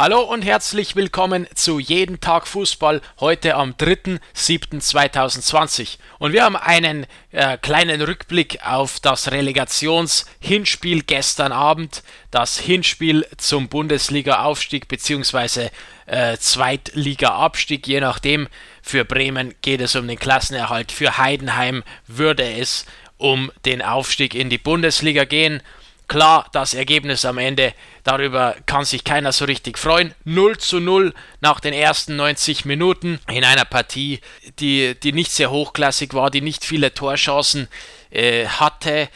Hallo 0.00 0.20
und 0.20 0.42
herzlich 0.42 0.94
willkommen 0.94 1.48
zu 1.56 1.80
Jeden 1.80 2.20
Tag 2.20 2.46
Fußball 2.46 3.00
heute 3.18 3.56
am 3.56 3.72
3.7.2020. 3.72 5.98
Und 6.20 6.32
wir 6.32 6.44
haben 6.44 6.54
einen 6.54 7.04
äh, 7.32 7.58
kleinen 7.58 8.00
Rückblick 8.00 8.64
auf 8.64 9.00
das 9.00 9.32
Relegations-Hinspiel 9.32 11.02
gestern 11.02 11.50
Abend, 11.50 12.04
das 12.30 12.60
Hinspiel 12.60 13.26
zum 13.38 13.68
Bundesliga-Aufstieg 13.68 14.86
bzw. 14.86 15.70
Äh, 16.06 16.36
Zweitliga-Abstieg, 16.36 17.88
je 17.88 17.98
nachdem. 17.98 18.46
Für 18.82 19.04
Bremen 19.04 19.56
geht 19.62 19.80
es 19.80 19.96
um 19.96 20.06
den 20.06 20.20
Klassenerhalt, 20.20 20.92
für 20.92 21.18
Heidenheim 21.18 21.82
würde 22.06 22.48
es 22.48 22.86
um 23.16 23.50
den 23.64 23.82
Aufstieg 23.82 24.36
in 24.36 24.48
die 24.48 24.58
Bundesliga 24.58 25.24
gehen. 25.24 25.60
Klar, 26.08 26.48
das 26.52 26.72
Ergebnis 26.72 27.26
am 27.26 27.36
Ende, 27.36 27.74
darüber 28.02 28.56
kann 28.64 28.86
sich 28.86 29.04
keiner 29.04 29.30
so 29.30 29.44
richtig 29.44 29.76
freuen. 29.76 30.14
0 30.24 30.56
zu 30.56 30.80
0 30.80 31.12
nach 31.42 31.60
den 31.60 31.74
ersten 31.74 32.16
90 32.16 32.64
Minuten 32.64 33.20
in 33.30 33.44
einer 33.44 33.66
Partie, 33.66 34.20
die, 34.58 34.98
die 34.98 35.12
nicht 35.12 35.30
sehr 35.30 35.50
hochklassig 35.50 36.14
war, 36.14 36.30
die 36.30 36.40
nicht 36.40 36.64
viele 36.64 36.94
Torchancen 36.94 37.68
äh, 38.10 38.46
hatte. 38.46 39.10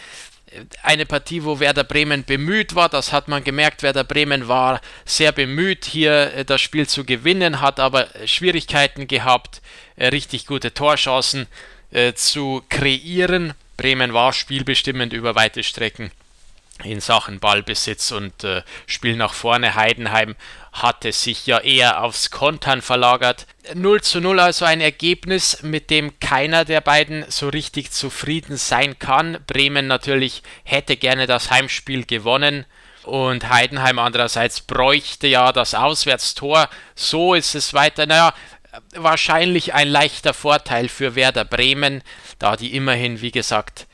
Eine 0.82 1.06
Partie, 1.06 1.44
wo 1.44 1.60
Werder 1.60 1.84
Bremen 1.84 2.24
bemüht 2.24 2.74
war, 2.74 2.90
das 2.90 3.10
hat 3.10 3.26
man 3.26 3.42
gemerkt. 3.42 3.82
Werder 3.82 4.04
Bremen 4.04 4.46
war 4.46 4.82
sehr 5.06 5.32
bemüht, 5.32 5.86
hier 5.86 6.34
äh, 6.34 6.44
das 6.44 6.60
Spiel 6.60 6.86
zu 6.86 7.06
gewinnen, 7.06 7.62
hat 7.62 7.80
aber 7.80 8.08
Schwierigkeiten 8.26 9.08
gehabt, 9.08 9.62
äh, 9.96 10.08
richtig 10.08 10.44
gute 10.44 10.74
Torchancen 10.74 11.46
äh, 11.90 12.12
zu 12.12 12.62
kreieren. 12.68 13.54
Bremen 13.78 14.12
war 14.12 14.34
spielbestimmend 14.34 15.14
über 15.14 15.34
weite 15.34 15.62
Strecken 15.62 16.12
in 16.82 17.00
Sachen 17.00 17.40
Ballbesitz 17.40 18.12
und 18.12 18.44
äh, 18.44 18.62
Spiel 18.86 19.16
nach 19.16 19.34
vorne. 19.34 19.74
Heidenheim 19.74 20.36
hatte 20.72 21.12
sich 21.12 21.46
ja 21.46 21.58
eher 21.58 22.02
aufs 22.02 22.30
Kontern 22.30 22.82
verlagert. 22.82 23.46
0 23.74 24.00
zu 24.00 24.20
0 24.20 24.40
also 24.40 24.64
ein 24.64 24.80
Ergebnis, 24.80 25.62
mit 25.62 25.90
dem 25.90 26.18
keiner 26.20 26.64
der 26.64 26.80
beiden 26.80 27.24
so 27.28 27.48
richtig 27.48 27.92
zufrieden 27.92 28.56
sein 28.56 28.98
kann. 28.98 29.38
Bremen 29.46 29.86
natürlich 29.86 30.42
hätte 30.64 30.96
gerne 30.96 31.26
das 31.26 31.50
Heimspiel 31.50 32.04
gewonnen. 32.04 32.66
Und 33.04 33.48
Heidenheim 33.48 33.98
andererseits 33.98 34.60
bräuchte 34.60 35.26
ja 35.26 35.52
das 35.52 35.74
Auswärtstor. 35.74 36.68
So 36.94 37.34
ist 37.34 37.54
es 37.54 37.74
weiter. 37.74 38.06
Naja, 38.06 38.32
wahrscheinlich 38.94 39.74
ein 39.74 39.88
leichter 39.88 40.34
Vorteil 40.34 40.88
für 40.88 41.14
Werder 41.14 41.44
Bremen, 41.44 42.02
da 42.38 42.56
die 42.56 42.74
immerhin, 42.74 43.20
wie 43.20 43.32
gesagt, 43.32 43.86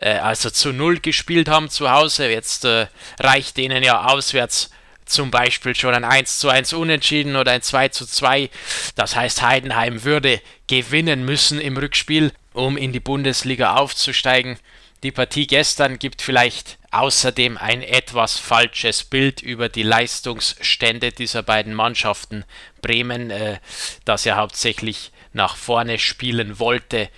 äh, 0.00 0.14
also 0.14 0.50
zu 0.50 0.72
Null 0.72 0.98
gespielt 0.98 1.48
haben 1.48 1.70
zu 1.70 1.90
Hause. 1.90 2.28
Jetzt 2.28 2.64
äh, 2.64 2.86
reicht 3.18 3.56
denen 3.56 3.82
ja 3.82 4.06
auswärts 4.06 4.70
zum 5.04 5.30
Beispiel 5.30 5.74
schon 5.74 5.94
ein 5.94 6.04
1 6.04 6.38
zu 6.38 6.48
1 6.48 6.72
Unentschieden 6.72 7.36
oder 7.36 7.52
ein 7.52 7.62
2 7.62 7.88
zu 7.88 8.06
2. 8.06 8.48
Das 8.94 9.16
heißt, 9.16 9.42
Heidenheim 9.42 10.04
würde 10.04 10.40
gewinnen 10.68 11.24
müssen 11.24 11.60
im 11.60 11.76
Rückspiel, 11.76 12.32
um 12.52 12.76
in 12.76 12.92
die 12.92 13.00
Bundesliga 13.00 13.74
aufzusteigen. 13.74 14.58
Die 15.02 15.10
Partie 15.10 15.46
gestern 15.46 15.98
gibt 15.98 16.22
vielleicht 16.22 16.78
außerdem 16.90 17.56
ein 17.56 17.82
etwas 17.82 18.38
falsches 18.38 19.04
Bild 19.04 19.42
über 19.42 19.68
die 19.68 19.82
Leistungsstände 19.82 21.12
dieser 21.12 21.42
beiden 21.42 21.74
Mannschaften. 21.74 22.44
Bremen, 22.82 23.30
äh, 23.30 23.58
das 24.04 24.24
ja 24.24 24.36
hauptsächlich 24.36 25.10
nach 25.32 25.56
vorne 25.56 25.98
spielen 25.98 26.58
wollte, 26.58 27.08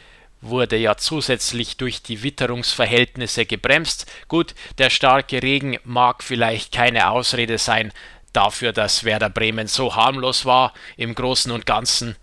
wurde 0.43 0.77
ja 0.77 0.97
zusätzlich 0.97 1.77
durch 1.77 2.03
die 2.03 2.23
Witterungsverhältnisse 2.23 3.47
gebremst. 3.47 4.11
Gut, 4.29 4.55
der 4.79 4.91
starke 4.91 5.43
Regen 5.43 5.79
mag 5.85 6.23
vielleicht 6.23 6.73
keine 6.73 7.11
Ausrede 7.11 7.59
sein 7.59 7.93
dafür, 8.33 8.73
dass 8.73 9.05
Werder 9.05 9.31
Bremen 9.31 9.69
so 9.69 9.95
harmlos 9.95 10.45
war 10.45 10.75
im 10.97 11.15
Großen 11.15 11.51
und 11.53 11.65
Ganzen. 11.65 12.17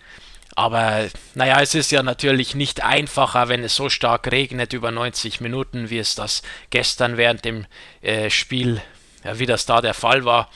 Aber 0.56 1.08
naja, 1.36 1.61
es 1.61 1.73
ist 1.73 1.92
ja 1.92 2.03
natürlich 2.03 2.53
nicht 2.53 2.84
einfacher, 2.84 3.48
wenn 3.48 3.64
es 3.64 3.76
so 3.76 3.89
stark 3.89 4.30
regnet 4.30 4.73
über 4.73 4.92
90 4.92 5.39
Minuten, 5.39 5.89
wie 5.89 5.99
es 5.99 6.16
das 6.16 6.42
gestern 6.70 7.16
während 7.16 7.45
dem 7.45 7.66
äh, 8.02 8.30
Spiel, 8.30 8.82
ja, 9.23 9.39
wie 9.39 9.45
das 9.45 9.66
da 9.66 9.80
der 9.80 9.93
Fall 9.93 10.26
war. 10.26 10.49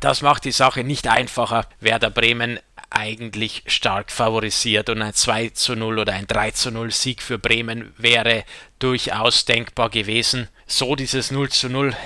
Das 0.00 0.22
macht 0.22 0.44
die 0.44 0.52
Sache 0.52 0.82
nicht 0.82 1.06
einfacher. 1.08 1.66
Werder 1.80 2.08
Bremen 2.08 2.58
eigentlich 2.94 3.64
stark 3.66 4.10
favorisiert 4.12 4.88
und 4.90 5.02
ein 5.02 5.14
2 5.14 5.50
zu 5.50 5.74
0 5.74 5.98
oder 5.98 6.12
ein 6.12 6.26
3 6.26 6.50
zu 6.52 6.70
0 6.70 6.90
Sieg 6.90 7.22
für 7.22 7.38
Bremen 7.38 7.92
wäre 7.96 8.44
durchaus 8.78 9.44
denkbar 9.44 9.90
gewesen. 9.90 10.48
So 10.66 10.94
dieses 10.94 11.30
0 11.30 11.48
zu 11.48 11.68
0 11.68 11.96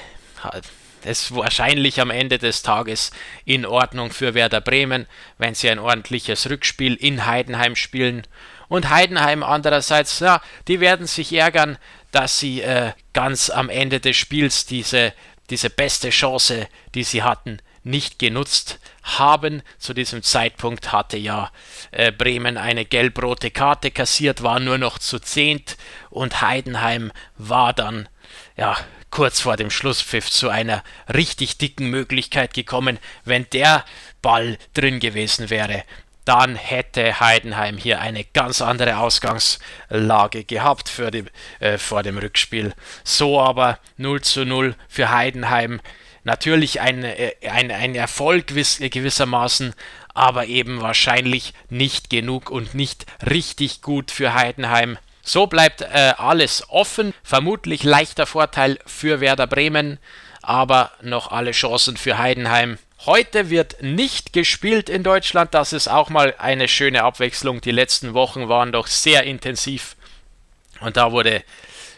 ist 1.04 1.34
wahrscheinlich 1.34 2.00
am 2.00 2.10
Ende 2.10 2.38
des 2.38 2.62
Tages 2.62 3.10
in 3.44 3.66
Ordnung 3.66 4.10
für 4.10 4.34
Werder 4.34 4.60
Bremen, 4.60 5.06
wenn 5.38 5.54
sie 5.54 5.70
ein 5.70 5.78
ordentliches 5.78 6.48
Rückspiel 6.48 6.94
in 6.94 7.26
Heidenheim 7.26 7.76
spielen. 7.76 8.22
Und 8.68 8.90
Heidenheim 8.90 9.42
andererseits, 9.42 10.18
ja, 10.20 10.40
die 10.68 10.80
werden 10.80 11.06
sich 11.06 11.32
ärgern, 11.32 11.78
dass 12.10 12.38
sie 12.38 12.62
äh, 12.62 12.92
ganz 13.12 13.50
am 13.50 13.68
Ende 13.68 14.00
des 14.00 14.16
Spiels 14.16 14.66
diese, 14.66 15.12
diese 15.50 15.70
beste 15.70 16.10
Chance, 16.10 16.68
die 16.94 17.04
sie 17.04 17.22
hatten, 17.22 17.60
nicht 17.86 18.18
genutzt 18.18 18.80
haben. 19.02 19.62
Zu 19.78 19.94
diesem 19.94 20.22
Zeitpunkt 20.22 20.92
hatte 20.92 21.16
ja 21.16 21.50
äh, 21.92 22.10
Bremen 22.10 22.58
eine 22.58 22.84
gelb-rote 22.84 23.50
Karte 23.50 23.90
kassiert, 23.90 24.42
war 24.42 24.60
nur 24.60 24.76
noch 24.76 24.98
zu 24.98 25.18
zehnt 25.20 25.76
und 26.10 26.42
Heidenheim 26.42 27.12
war 27.38 27.72
dann 27.72 28.08
ja 28.56 28.76
kurz 29.10 29.40
vor 29.40 29.56
dem 29.56 29.70
Schlusspfiff 29.70 30.28
zu 30.30 30.48
einer 30.48 30.82
richtig 31.12 31.58
dicken 31.58 31.88
Möglichkeit 31.88 32.54
gekommen. 32.54 32.98
Wenn 33.24 33.46
der 33.52 33.84
Ball 34.20 34.58
drin 34.74 34.98
gewesen 34.98 35.48
wäre, 35.48 35.84
dann 36.24 36.56
hätte 36.56 37.20
Heidenheim 37.20 37.76
hier 37.76 38.00
eine 38.00 38.24
ganz 38.24 38.60
andere 38.60 38.98
Ausgangslage 38.98 40.42
gehabt 40.42 40.88
für 40.88 41.12
die, 41.12 41.24
äh, 41.60 41.78
vor 41.78 42.02
dem 42.02 42.18
Rückspiel. 42.18 42.74
So 43.04 43.40
aber 43.40 43.78
0 43.96 44.22
zu 44.22 44.44
0 44.44 44.74
für 44.88 45.10
Heidenheim 45.10 45.80
natürlich 46.26 46.80
ein, 46.80 47.04
äh, 47.04 47.32
ein, 47.48 47.70
ein 47.70 47.94
Erfolg 47.94 48.48
gewissermaßen, 48.48 49.74
aber 50.12 50.46
eben 50.46 50.82
wahrscheinlich 50.82 51.54
nicht 51.70 52.10
genug 52.10 52.50
und 52.50 52.74
nicht 52.74 53.06
richtig 53.24 53.80
gut 53.80 54.10
für 54.10 54.34
Heidenheim. 54.34 54.98
So 55.22 55.46
bleibt 55.46 55.82
äh, 55.82 56.12
alles 56.18 56.68
offen, 56.68 57.14
vermutlich 57.22 57.84
leichter 57.84 58.26
Vorteil 58.26 58.78
für 58.86 59.20
Werder 59.20 59.46
Bremen, 59.46 59.98
aber 60.42 60.90
noch 61.00 61.30
alle 61.30 61.52
Chancen 61.52 61.96
für 61.96 62.18
Heidenheim. 62.18 62.78
Heute 63.06 63.50
wird 63.50 63.82
nicht 63.82 64.32
gespielt 64.32 64.88
in 64.88 65.04
Deutschland, 65.04 65.54
das 65.54 65.72
ist 65.72 65.86
auch 65.86 66.10
mal 66.10 66.34
eine 66.38 66.66
schöne 66.66 67.04
Abwechslung. 67.04 67.60
Die 67.60 67.70
letzten 67.70 68.14
Wochen 68.14 68.48
waren 68.48 68.72
doch 68.72 68.88
sehr 68.88 69.22
intensiv 69.24 69.96
und 70.80 70.96
da 70.96 71.12
wurde 71.12 71.44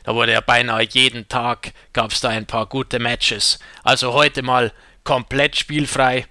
da 0.08 0.14
wurde 0.14 0.32
ja 0.32 0.40
beinahe 0.40 0.84
jeden 0.84 1.28
Tag 1.28 1.74
gab 1.92 2.12
es 2.12 2.22
da 2.22 2.30
ein 2.30 2.46
paar 2.46 2.64
gute 2.64 2.98
Matches. 2.98 3.58
Also 3.82 4.14
heute 4.14 4.40
mal 4.40 4.72
komplett 5.04 5.54
spielfrei 5.54 6.24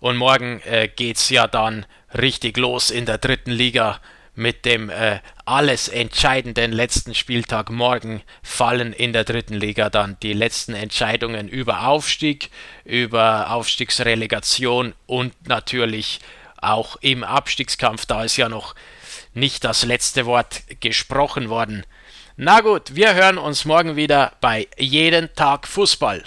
und 0.00 0.16
morgen 0.16 0.60
äh, 0.62 0.90
es 0.98 1.30
ja 1.30 1.46
dann 1.46 1.86
richtig 2.12 2.56
los 2.56 2.90
in 2.90 3.06
der 3.06 3.18
dritten 3.18 3.52
Liga 3.52 4.00
mit 4.34 4.64
dem 4.64 4.90
äh, 4.90 5.20
alles 5.44 5.86
entscheidenden 5.86 6.72
letzten 6.72 7.14
Spieltag. 7.14 7.70
Morgen 7.70 8.22
fallen 8.42 8.92
in 8.92 9.12
der 9.12 9.22
dritten 9.22 9.54
Liga 9.54 9.90
dann 9.90 10.16
die 10.24 10.32
letzten 10.32 10.74
Entscheidungen 10.74 11.46
über 11.46 11.86
Aufstieg, 11.86 12.50
über 12.84 13.52
Aufstiegsrelegation 13.52 14.92
und 15.06 15.46
natürlich 15.46 16.18
auch 16.60 16.96
im 17.00 17.22
Abstiegskampf. 17.22 18.06
Da 18.06 18.24
ist 18.24 18.36
ja 18.36 18.48
noch 18.48 18.74
nicht 19.34 19.62
das 19.62 19.84
letzte 19.84 20.26
Wort 20.26 20.64
gesprochen 20.80 21.48
worden. 21.48 21.86
Na 22.42 22.62
gut, 22.62 22.94
wir 22.94 23.12
hören 23.14 23.36
uns 23.36 23.66
morgen 23.66 23.96
wieder 23.96 24.32
bei 24.40 24.66
Jeden 24.78 25.28
Tag 25.34 25.68
Fußball. 25.68 26.24